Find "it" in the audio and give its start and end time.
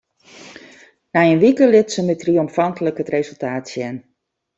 3.03-3.13